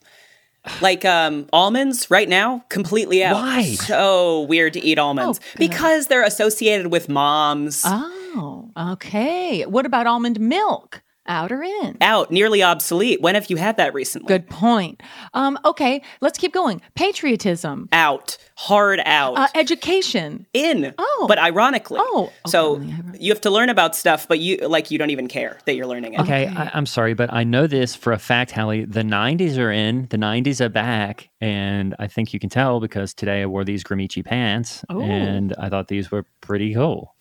[0.80, 3.34] Like um, almonds right now, completely out.
[3.34, 3.74] Why?
[3.74, 7.82] So weird to eat almonds Oh, because they're associated with moms.
[7.84, 9.64] Oh, okay.
[9.64, 11.02] What about almond milk?
[11.28, 11.96] Out or in?
[12.00, 13.20] out, nearly obsolete.
[13.20, 14.28] When have you had that recently?
[14.28, 15.02] Good point.
[15.34, 16.80] Um, okay, let's keep going.
[16.94, 19.36] Patriotism, Out, hard out.
[19.38, 20.46] uh, education.
[20.52, 20.94] in.
[20.98, 21.24] Oh.
[21.28, 21.98] But ironically.
[22.00, 25.10] Oh, okay, So only you have to learn about stuff, but you like you don't
[25.10, 26.20] even care that you're learning it.
[26.20, 28.84] Okay, I, I'm sorry, but I know this for a fact, Hallie.
[28.84, 33.14] The 90s are in, the 90s are back, and I think you can tell because
[33.14, 35.00] today I wore these Gramicci pants, Oh.
[35.02, 37.14] and I thought these were pretty cool.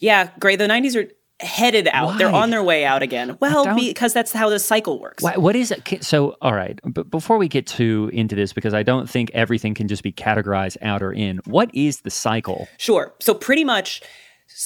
[0.00, 0.58] Yeah, great.
[0.58, 1.08] the 90s are
[1.40, 2.18] headed out.
[2.18, 3.36] They're on their way out again.
[3.40, 5.22] Well, because that's how the cycle works.
[5.22, 6.04] Why, what is it?
[6.04, 9.74] So, all right, but before we get too into this, because I don't think everything
[9.74, 11.40] can just be categorized out or in.
[11.44, 12.68] What is the cycle?
[12.78, 13.14] Sure.
[13.20, 14.02] So pretty much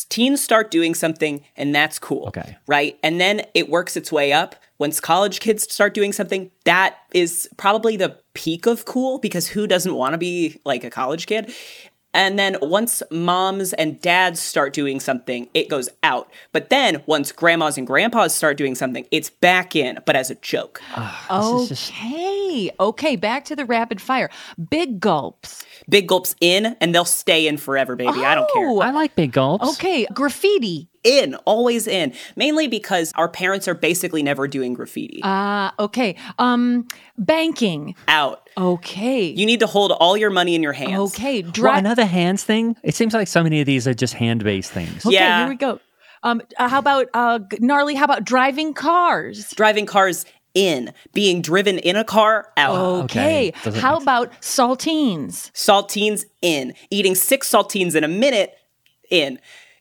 [0.08, 2.28] teens start doing something and that's cool.
[2.28, 2.56] Okay.
[2.66, 2.98] Right?
[3.02, 4.54] And then it works its way up.
[4.78, 9.66] Once college kids start doing something, that is probably the peak of cool because who
[9.66, 11.52] doesn't want to be like a college kid?
[12.12, 16.28] And then once moms and dads start doing something, it goes out.
[16.52, 20.34] But then once grandmas and grandpas start doing something, it's back in, but as a
[20.34, 20.82] joke.
[20.96, 21.26] Ah,
[21.60, 22.70] this is just- Okay.
[22.80, 23.16] Okay.
[23.16, 24.28] Back to the rapid fire.
[24.70, 25.64] Big gulps.
[25.88, 28.24] Big gulps in, and they'll stay in forever, baby.
[28.24, 28.68] I don't care.
[28.68, 29.68] Oh, I like big gulps.
[29.78, 30.06] Okay.
[30.12, 30.88] Graffiti.
[31.02, 32.12] In, always in.
[32.36, 35.20] Mainly because our parents are basically never doing graffiti.
[35.22, 36.16] Ah, okay.
[36.38, 36.86] Um,
[37.16, 37.94] banking.
[38.08, 38.48] out.
[38.58, 39.22] Okay.
[39.24, 41.14] You need to hold all your money in your hands.
[41.14, 41.42] okay.
[41.58, 42.76] Well, another hands thing.
[42.82, 45.06] It seems like so many of these are just hand based things.
[45.06, 45.40] okay, Yeah.
[45.40, 45.80] here we go.
[46.22, 47.94] Um, uh, how about uh, gnarly?
[47.94, 49.50] How about driving cars?
[49.52, 50.92] Driving cars in.
[51.14, 52.76] Being driven in a car out.
[53.04, 53.52] Okay.
[53.66, 53.78] okay.
[53.80, 55.50] How make about saltines?
[55.52, 56.74] Saltines in.
[56.90, 58.54] Eating six saltines in a minute
[59.10, 59.38] in.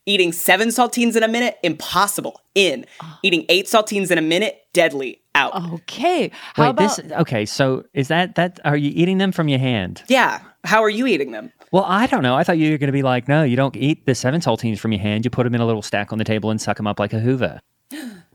[0.09, 2.41] Eating seven saltines in a minute, impossible.
[2.55, 2.83] In.
[2.99, 3.19] Ah.
[3.21, 5.21] Eating eight saltines in a minute, deadly.
[5.35, 5.55] Out.
[5.73, 6.31] Okay.
[6.55, 9.59] How Wait, about this okay, so is that that are you eating them from your
[9.59, 10.01] hand?
[10.07, 10.41] Yeah.
[10.63, 11.53] How are you eating them?
[11.71, 12.35] Well, I don't know.
[12.35, 14.79] I thought you were going to be like, no, you don't eat the seven saltines
[14.79, 15.25] from your hand.
[15.25, 17.13] You put them in a little stack on the table and suck them up like
[17.13, 17.61] a Hoover.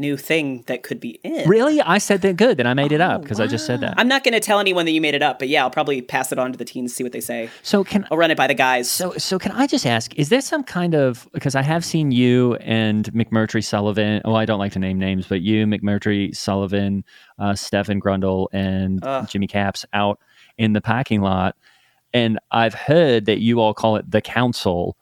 [0.00, 1.48] New thing that could be in.
[1.48, 1.80] Really?
[1.80, 2.56] I said that good.
[2.56, 3.94] Then I made it up because I just said that.
[3.96, 6.02] I'm not going to tell anyone that you made it up, but yeah, I'll probably
[6.02, 7.50] pass it on to the teens, see what they say.
[7.62, 8.90] So can I'll run it by the guys.
[8.90, 10.14] so so can I just ask?
[10.16, 14.22] Is there some kind of because I have seen you and McMurtry Sullivan.
[14.24, 17.04] Oh, I don't like to name names, but you, McMurtry Sullivan,
[17.38, 20.18] uh, Stefan Grundle, and Jimmy Caps out
[20.58, 21.56] in the parking lot,
[22.12, 24.96] and I've heard that you all call it the council.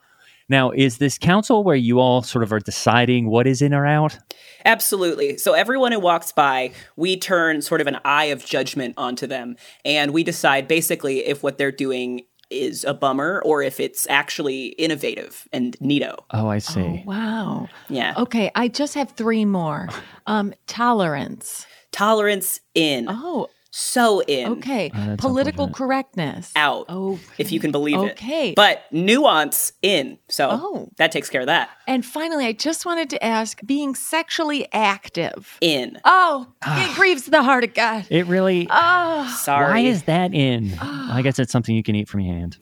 [0.49, 3.85] Now, is this council where you all sort of are deciding what is in or
[3.85, 4.17] out?
[4.65, 5.37] Absolutely.
[5.37, 9.55] So everyone who walks by, we turn sort of an eye of judgment onto them,
[9.85, 14.67] and we decide basically if what they're doing is a bummer or if it's actually
[14.69, 16.15] innovative and neato.
[16.31, 17.03] Oh, I see.
[17.05, 17.67] wow?
[17.89, 18.15] Yeah.
[18.17, 18.49] Okay.
[18.55, 19.87] I just have three more.
[20.25, 21.67] Um, tolerance.
[21.91, 23.05] Tolerance in.
[23.07, 24.53] Oh, So in.
[24.53, 24.89] okay.
[24.93, 26.51] Ah, that's Political correctness.
[26.55, 26.85] Out.
[26.89, 28.11] Oh, If you can believe it.
[28.13, 28.53] Okay.
[28.55, 30.17] But nuance in.
[30.27, 30.89] So Oh.
[30.97, 31.69] that takes care of that.
[31.87, 35.57] And finally, I just wanted to ask being sexually active.
[35.61, 35.99] In.
[36.03, 36.93] Oh, it ah.
[36.95, 38.07] grieves the heart of God.
[38.09, 38.67] It really.
[38.71, 39.71] Oh, Sorry.
[39.71, 40.73] Why is that in?
[40.79, 42.57] I guess it's something you can eat from your hand.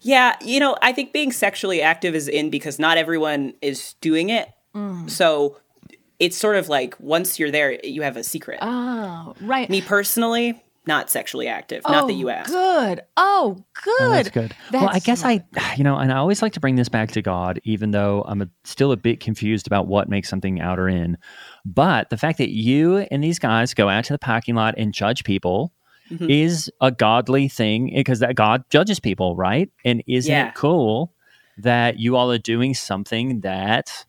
[0.00, 4.30] Yeah, you know, I think being sexually active is in because not everyone is doing
[4.30, 4.48] it.
[4.74, 5.08] Mm.
[5.08, 5.58] So
[6.22, 8.58] it's sort of like once you're there, you have a secret.
[8.62, 9.68] oh, right.
[9.68, 11.82] Me personally, not sexually active.
[11.84, 12.50] not that Oh, you asked.
[12.50, 13.02] Good.
[13.16, 13.94] Oh, good.
[14.00, 14.54] Oh, that's good.
[14.72, 15.42] well, I guess smart.
[15.56, 18.24] I, you know, and I always like to bring this back to God, even though
[18.26, 21.18] I'm a, still a bit confused about what makes something out or in.
[21.64, 24.92] But the fact that you and these guys go out to the parking lot and
[24.94, 25.72] judge people
[26.10, 26.28] Mm-hmm.
[26.28, 29.70] is a godly thing because that God judges people, right?
[29.82, 30.48] And isn't Yeah.
[30.48, 31.14] it cool
[31.56, 34.04] that you all are doing something that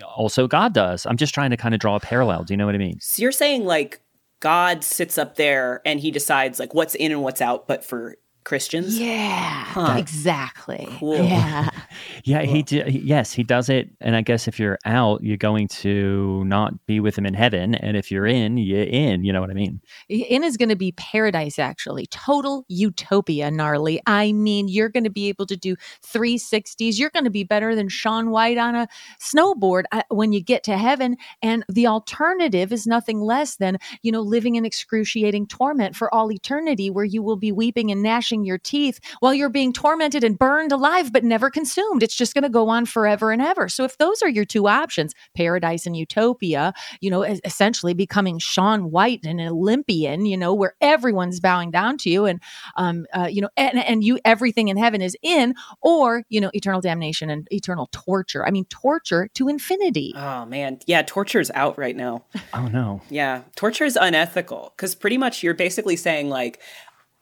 [0.00, 1.06] also God does?
[1.06, 2.44] I'm just trying to kind of draw a parallel.
[2.44, 2.98] Do you know what I mean?
[3.00, 4.00] So you're saying like
[4.40, 8.16] God sits up there and he decides like what's in and what's out, but for
[8.44, 8.98] Christians?
[8.98, 10.86] Yeah, exactly.
[10.98, 11.24] Cool.
[11.24, 11.68] Yeah.
[12.24, 13.90] Yeah, he, d- he yes, he does it.
[14.00, 17.74] And I guess if you're out, you're going to not be with him in heaven,
[17.74, 19.24] and if you're in, you're in.
[19.24, 19.80] You know what I mean?
[20.08, 22.06] In is going to be paradise, actually.
[22.06, 24.00] Total utopia, gnarly.
[24.06, 26.98] I mean, you're going to be able to do 360s.
[26.98, 28.88] You're going to be better than Shaun White on a
[29.20, 31.16] snowboard uh, when you get to heaven.
[31.42, 36.30] And the alternative is nothing less than, you know, living in excruciating torment for all
[36.32, 40.38] eternity, where you will be weeping and gnashing your teeth while you're being tormented and
[40.38, 42.02] burned alive, but never consumed.
[42.02, 43.68] It's just going to go on forever and ever.
[43.68, 48.90] So if those are your two options, paradise and utopia, you know, essentially becoming Shaun
[48.90, 52.40] White, an Olympian, you know, where everyone's bowing down to you, and
[52.76, 56.50] um, uh, you know, and, and you everything in heaven is in, or you know,
[56.54, 58.46] eternal damnation and eternal torture.
[58.46, 60.12] I mean, torture to infinity.
[60.16, 60.78] Oh man.
[60.86, 62.24] Yeah, torture's out right now.
[62.54, 63.02] Oh no.
[63.10, 66.60] Yeah, torture is unethical because pretty much you're basically saying like,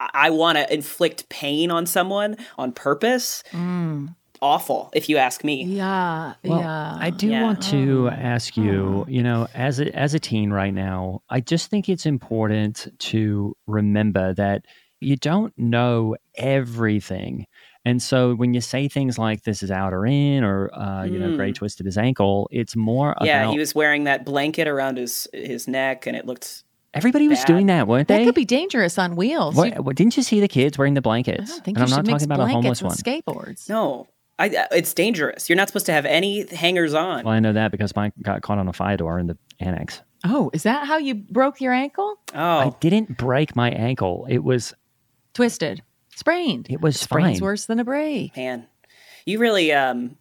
[0.00, 3.44] I, I want to inflict pain on someone on purpose.
[4.42, 5.64] Awful, if you ask me.
[5.64, 6.96] Yeah, Well, yeah.
[6.98, 7.42] I do Yeah.
[7.42, 11.68] want to ask you, you know, as a, as a teen right now, I just
[11.68, 14.64] think it's important to remember that
[15.00, 17.46] you don't know everything.
[17.84, 21.18] And so when you say things like this is out or in or uh, you
[21.18, 24.96] know, Gray twisted his ankle, it's more Yeah, about he was wearing that blanket around
[24.98, 26.64] his his neck, and it looked.
[26.94, 27.46] Everybody was bad.
[27.46, 28.18] doing that, weren't they?
[28.18, 29.54] that could be dangerous on wheels.
[29.54, 31.50] What, You- what- didn't you see the kids wearing the I blankets?
[31.50, 33.22] don't think and you I'm should not mix talking about a blankets homeless and one.
[33.46, 33.68] skateboards.
[33.68, 35.48] No, I, uh, it's dangerous.
[35.48, 37.24] You're not supposed to have any hangers on.
[37.24, 40.00] Well, I know that because mine got caught on a fire door in the annex.
[40.24, 42.16] Oh, is that how you broke your ankle?
[42.34, 42.38] Oh.
[42.38, 44.26] I Oh, didn't break my ankle.
[44.28, 44.74] It was
[45.34, 45.82] Twisted,
[46.14, 46.66] sprained.
[46.70, 47.44] it was Sprain's fine.
[47.44, 48.36] worse than a break.
[48.36, 48.66] man,
[49.26, 49.72] you really.
[49.72, 50.16] um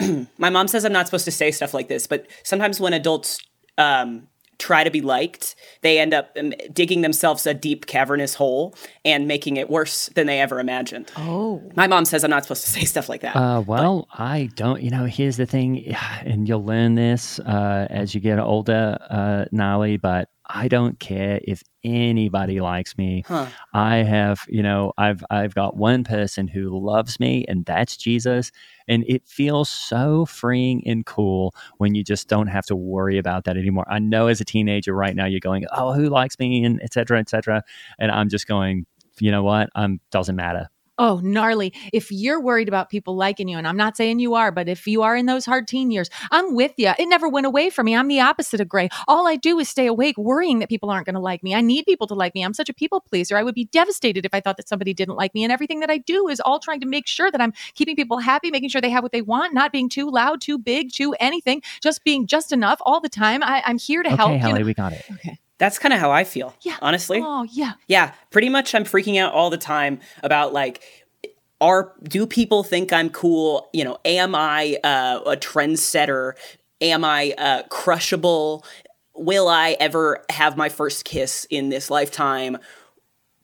[0.38, 3.38] My mom says I'm not supposed to say stuff like this, but sometimes when adults
[3.78, 8.74] um try to be liked, they end up um, digging themselves a deep cavernous hole
[9.04, 11.10] and making it worse than they ever imagined.
[11.16, 11.62] Oh.
[11.76, 13.36] My mom says I'm not supposed to say stuff like that.
[13.36, 14.82] Uh, well, I don't.
[14.82, 19.44] You know, here's the thing, and you'll learn this uh, as you get older, uh,
[19.52, 19.96] Nolly.
[19.96, 23.24] But I don't care if anybody likes me.
[23.26, 23.46] Huh.
[23.72, 28.52] I have, you know, I've I've got one person who loves me, and that's Jesus.
[28.88, 33.44] And it feels so freeing and cool when you just don't have to worry about
[33.44, 33.84] that anymore.
[33.88, 36.92] I know as a teenager right now, you're going, "Oh, who likes me?" and et
[36.92, 37.62] cetera, et cetera.
[37.98, 38.86] And I'm just going,
[39.20, 39.70] you know what?
[39.76, 40.68] Um, doesn't matter.
[40.96, 41.72] Oh, gnarly.
[41.92, 44.86] If you're worried about people liking you, and I'm not saying you are, but if
[44.86, 46.92] you are in those hard teen years, I'm with you.
[46.96, 47.96] It never went away from me.
[47.96, 48.88] I'm the opposite of Gray.
[49.08, 51.52] All I do is stay awake worrying that people aren't going to like me.
[51.52, 52.42] I need people to like me.
[52.44, 53.36] I'm such a people pleaser.
[53.36, 55.42] I would be devastated if I thought that somebody didn't like me.
[55.42, 58.18] And everything that I do is all trying to make sure that I'm keeping people
[58.18, 61.14] happy, making sure they have what they want, not being too loud, too big, too
[61.18, 63.42] anything, just being just enough all the time.
[63.42, 64.32] I, am here to okay, help.
[64.32, 65.04] you Hallie, know- we got it.
[65.14, 65.38] Okay.
[65.58, 66.54] That's kind of how I feel.
[66.62, 66.76] Yeah.
[66.82, 67.20] Honestly.
[67.22, 67.74] Oh, yeah.
[67.86, 70.82] Yeah, pretty much I'm freaking out all the time about like
[71.60, 73.68] are do people think I'm cool?
[73.72, 76.32] You know, am I uh, a trendsetter?
[76.80, 78.64] Am I uh, crushable?
[79.14, 82.58] Will I ever have my first kiss in this lifetime?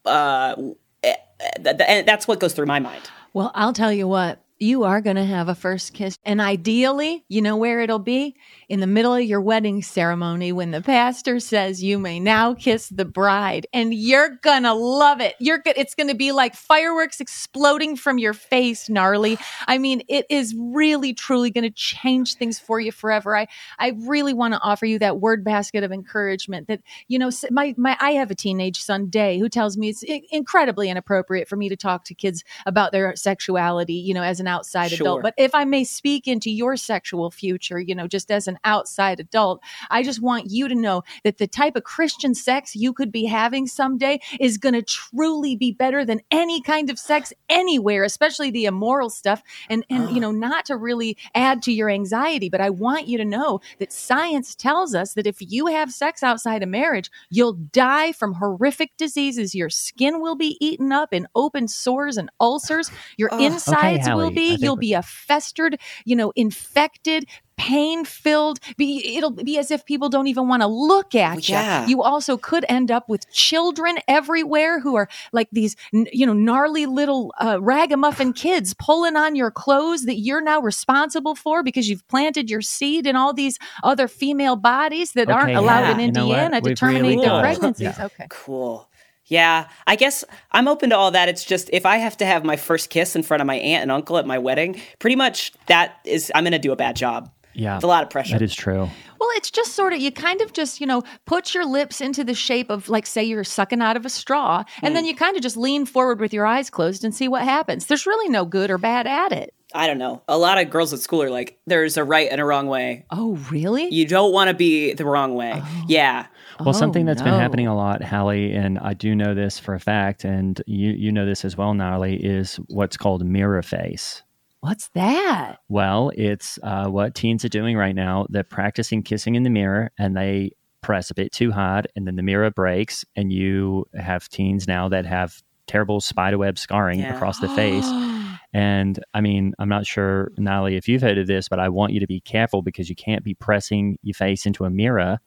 [0.04, 3.02] Uh, eh, eh, and that's what goes through my mind.
[3.32, 6.18] Well, I'll tell you what, you are going to have a first kiss.
[6.24, 8.36] And ideally, you know where it'll be?
[8.68, 12.88] In the middle of your wedding ceremony when the pastor says you may now kiss
[12.90, 13.66] the bride.
[13.72, 15.34] And you're going to love it.
[15.38, 19.38] You're go- it's going to be like fireworks exploding from your face, gnarly.
[19.66, 23.36] I mean, it is really truly going to change things for you forever.
[23.36, 27.30] I I really want to offer you that word basket of encouragement that you know
[27.50, 31.56] my my I have a teenage son Day who tells me it's incredibly inappropriate for
[31.56, 35.06] me to talk to kids about their sexuality, you know, as an outside Sure.
[35.06, 35.22] adult.
[35.22, 39.20] But if I may speak into your sexual future, you know, just as an outside
[39.20, 43.12] adult, I just want you to know that the type of Christian sex you could
[43.12, 48.04] be having someday is going to truly be better than any kind of sex anywhere,
[48.04, 49.42] especially the immoral stuff.
[49.68, 50.20] And and you ah.
[50.20, 53.92] know, not to really add to your anxiety, but I want you to know that
[53.92, 58.96] science tells us that if you have sex outside of marriage, you'll die from horrific
[58.96, 59.54] diseases.
[59.54, 62.90] Your skin will be eaten up in open sores and ulcers.
[63.16, 63.38] Your ah.
[63.38, 64.56] insides will Hallie, I be.
[64.56, 67.26] You'll be a festered, you know, infected,
[67.60, 68.58] pain filled.
[68.78, 71.54] Be it'll be as if people don't even want to look at you.
[71.54, 71.86] Yeah.
[71.86, 76.86] You also could end up with children everywhere who are like these, you know, gnarly
[76.86, 82.06] little uh, ragamuffin kids pulling on your clothes that you're now responsible for because you've
[82.08, 85.92] planted your seed in all these other female bodies that aren't allowed yeah.
[85.92, 86.22] in You know?
[86.22, 87.98] Indiana to We've terminate really their pregnancies.
[87.98, 88.06] Yeah.
[88.06, 88.26] Okay.
[88.30, 88.88] Cool.
[89.30, 91.28] Yeah, I guess I'm open to all that.
[91.28, 93.82] It's just if I have to have my first kiss in front of my aunt
[93.82, 96.96] and uncle at my wedding, pretty much that is I'm going to do a bad
[96.96, 97.30] job.
[97.52, 98.38] Yeah, It's a lot of pressure.
[98.38, 98.88] That is true.
[99.18, 102.22] Well, it's just sort of, you kind of just, you know, put your lips into
[102.22, 104.94] the shape of, like, say you're sucking out of a straw, and hmm.
[104.94, 107.86] then you kind of just lean forward with your eyes closed and see what happens.
[107.86, 109.52] There's really no good or bad at it.
[109.74, 110.22] I don't know.
[110.28, 113.04] A lot of girls at school are like, there's a right and a wrong way.
[113.10, 113.88] Oh, really?
[113.92, 115.62] You don't want to be the wrong way.
[115.86, 116.26] Yeah.
[116.58, 119.74] Well, something Oh, that's been happening a lot, Hallie, and I do know this for
[119.74, 124.22] a fact, and you you know this as well, Gnarly, is what's called mirror face.
[124.60, 125.60] What's that?
[125.70, 128.26] Well, it's uh, what teens are doing right now.
[128.28, 130.50] They're practicing kissing in the mirror, and they
[130.82, 134.90] press a bit too hard, and then the mirror breaks, and you have teens now
[134.90, 137.14] that have terrible spiderweb scarring Yeah.
[137.14, 137.86] across the face.
[138.52, 141.92] And I mean, I'm not sure, Gnarly, if you've heard of this, but I want
[141.92, 145.20] you to be careful because you can't be pressing your face into a mirror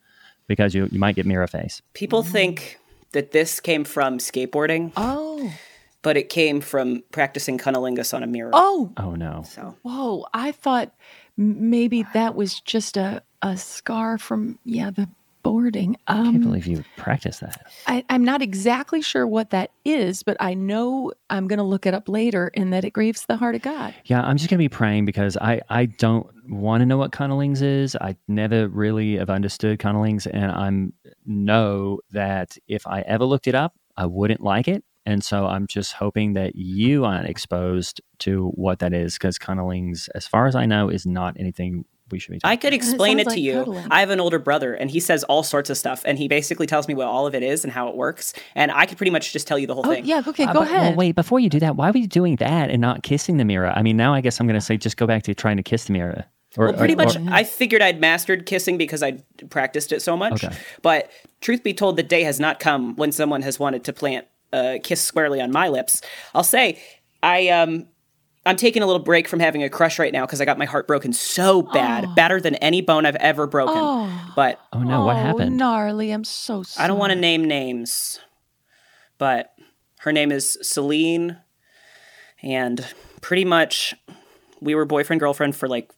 [0.48, 1.82] because you, you might get mirror face.
[1.94, 2.28] People mm.
[2.28, 2.80] think
[3.14, 5.52] that this came from skateboarding, Oh,
[6.02, 8.52] but it came from practicing cunnilingus on a mirror.
[8.54, 9.44] oh, Oh, no.
[9.48, 10.26] So whoa!
[10.34, 10.94] I thought
[11.38, 15.10] maybe that was just a a scar from yeah the
[15.44, 15.98] boarding.
[16.08, 17.72] I can't Um, believe you practiced that.
[17.86, 21.86] I, I'm not exactly sure what that is, but I know I'm going to look
[21.86, 23.94] it up later, and that it grieves the heart of God.
[24.06, 27.12] Yeah, I'm just going to be praying because I, I don't want to know what
[27.12, 27.96] cunnelings is.
[27.96, 30.94] I never really have understood cunnelings, and I'm
[31.26, 34.84] know that if I ever looked it up, I wouldn't like it.
[35.06, 40.08] And so I'm just hoping that you aren't exposed to what that is because cunnelings,
[40.16, 43.20] as far as I know, is not anything we should be talking I could explain
[43.20, 43.54] it, sounds to like you.
[43.60, 43.88] cuddling.
[43.92, 46.68] I have an older brother, and he says all sorts of stuff, and he basically
[46.68, 48.34] tells me what all of it is and how it works.
[48.56, 50.06] And I could pretty much just tell you the whole Oh thing.
[50.06, 50.82] yeah, okay, Uh, go but- ahead.
[50.90, 53.46] Well, wait, before you do that, why were you doing that and not kissing the
[53.46, 53.72] mirror?
[53.76, 55.64] I mean, now I guess I'm going to say just go back to trying to
[55.64, 56.26] kiss the mirror.
[56.56, 60.02] Or, Well, pretty or- much, or- I figured I'd mastered kissing because I practiced it
[60.04, 60.44] so much.
[60.44, 60.56] Okay.
[60.84, 61.10] But
[61.42, 64.80] truth be told, the day has not come when someone has wanted to plant a
[64.84, 66.02] kiss squarely on my lips.
[66.36, 66.80] I'll say,
[67.24, 67.88] I um,
[68.46, 70.66] I'm taking a little break from having a crush right now because I got my
[70.66, 72.14] heart broken so bad, oh.
[72.14, 73.78] better than any bone I've ever broken.
[73.78, 74.32] Oh.
[74.36, 75.58] But Oh no, what Oh, happened?
[75.58, 76.12] Gnarly.
[76.12, 76.84] I'm so sorry.
[76.84, 78.20] I don't want to name names,
[79.18, 79.54] but
[80.00, 81.38] her name is Celine,
[82.42, 82.86] and
[83.22, 83.96] pretty much
[84.60, 85.92] we were boyfriend girlfriend for like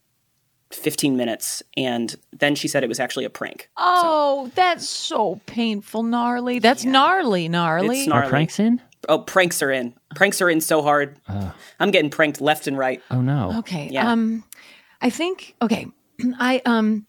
[0.71, 3.69] 15 minutes, and then she said it was actually a prank.
[3.77, 6.59] Oh, that's so painful, gnarly.
[6.59, 8.01] That's gnarly, gnarly.
[8.01, 8.29] It's Are gnarly.
[8.29, 8.81] pranks in?
[9.09, 9.93] Oh, pranks are in.
[10.15, 11.19] Pranks are in so hard.
[11.79, 13.01] I'm getting pranked left and right.
[13.11, 13.59] Oh no.
[13.59, 13.89] Okay.
[13.91, 14.11] Yeah.
[14.11, 14.43] Um,
[15.01, 15.87] I think okay.
[16.39, 17.07] I um,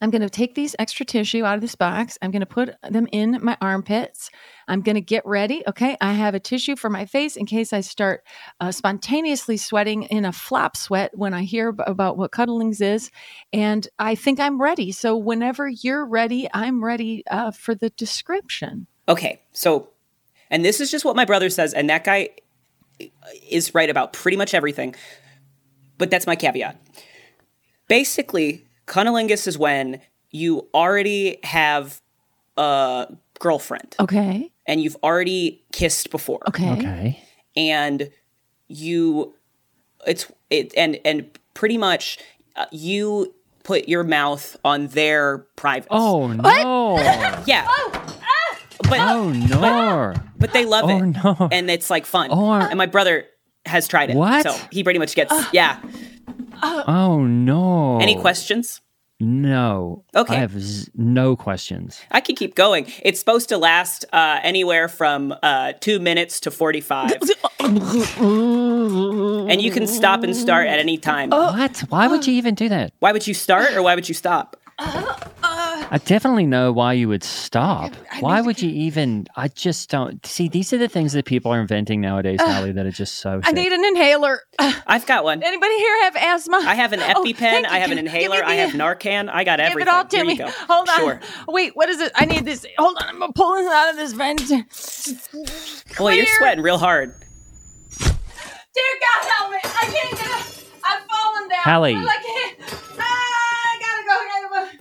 [0.00, 2.18] I'm gonna take these extra tissue out of this box.
[2.20, 4.30] I'm gonna put them in my armpits.
[4.66, 5.62] I'm gonna get ready.
[5.68, 5.96] Okay.
[6.00, 8.24] I have a tissue for my face in case I start
[8.60, 13.10] uh, spontaneously sweating in a flop sweat when I hear ab- about what cuddlings is,
[13.52, 14.90] and I think I'm ready.
[14.90, 18.88] So whenever you're ready, I'm ready uh, for the description.
[19.08, 19.88] Okay, so,
[20.52, 22.28] and this is just what my brother says, and that guy
[23.50, 24.94] is right about pretty much everything,
[25.98, 26.76] but that's my caveat.
[27.88, 30.00] Basically, cunnilingus is when
[30.30, 32.00] you already have
[32.56, 34.50] a girlfriend Okay.
[34.66, 36.70] and you've already kissed before, Okay.
[36.70, 37.22] Okay.
[37.56, 38.08] and
[38.68, 39.34] you,
[40.06, 42.18] it's it, and and pretty much
[42.56, 43.34] uh, you
[43.64, 45.88] put your mouth on their private.
[45.90, 46.96] Oh no.
[47.46, 47.66] yeah.
[48.88, 49.60] But Oh no.
[49.60, 51.48] but they love Oh, it, no.
[51.52, 52.30] and it's like fun.
[52.32, 52.52] Oh.
[52.54, 53.26] and my brother
[53.64, 54.42] has tried it, What?
[54.42, 55.78] so he pretty much gets uh, yeah.
[56.60, 58.00] Uh, oh no.
[58.00, 58.80] Any questions?
[59.20, 60.04] No.
[60.16, 60.34] Okay.
[60.34, 62.00] I have z- no questions.
[62.10, 62.86] I could keep going.
[63.04, 67.12] It's supposed to last uh, anywhere from uh, two minutes to forty-five,
[67.60, 67.78] and
[69.62, 71.32] you can stop and start at any time.
[71.32, 71.78] Uh, what?
[71.88, 72.92] Why would you even do that?
[72.98, 74.56] Why would you start, or why would you stop?
[75.94, 77.92] I definitely know why you would stop.
[78.20, 79.26] Why would you even?
[79.36, 80.48] I just don't see.
[80.48, 83.40] These are the things that people are inventing nowadays, Hallie, that are just so.
[83.44, 83.56] I sick.
[83.56, 84.40] need an inhaler.
[84.58, 85.42] I've got one.
[85.42, 86.62] Anybody here have asthma?
[86.66, 87.34] I have an Oh, EpiPen.
[87.36, 87.72] thank you.
[87.72, 88.42] I have an Give- give me inhaler.
[88.42, 89.28] I have Narcan.
[89.30, 89.88] I got Give everything.
[89.88, 90.32] it all to Here me.
[90.32, 90.48] you go.
[90.48, 90.96] Hold on.
[90.98, 91.20] Sure.
[91.48, 92.10] Wait, what is it?
[92.14, 92.64] I need this.
[92.78, 93.08] Hold on.
[93.08, 94.48] I'm gonna pull this out of this vent.
[94.48, 94.64] Dear
[95.98, 97.14] Boy, you're sweating real hard.
[98.74, 99.58] God, help me!
[99.62, 100.46] I can't get up.
[100.84, 101.62] I'm falling down.
[101.64, 101.96] Hallie.
[101.96, 102.74] I can't.
[102.98, 103.21] Ah,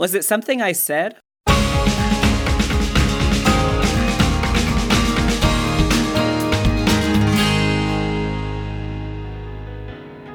[0.01, 1.15] Was it something I said?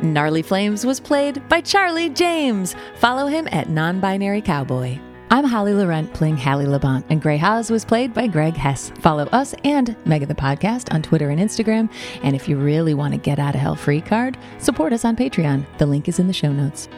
[0.00, 2.76] Gnarly Flames was played by Charlie James.
[2.98, 5.00] Follow him at Non Binary Cowboy.
[5.30, 8.92] I'm Holly Laurent playing Hallie Labont, and Grey Haas was played by Greg Hess.
[9.00, 11.90] Follow us and Mega the Podcast on Twitter and Instagram.
[12.22, 15.16] And if you really want to get out of hell free card, support us on
[15.16, 15.66] Patreon.
[15.78, 16.88] The link is in the show notes.